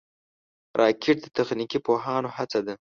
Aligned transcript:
راکټ 0.79 1.17
د 1.23 1.27
تخنیکي 1.37 1.79
پوهانو 1.85 2.29
هڅه 2.37 2.59
ده 2.65 2.73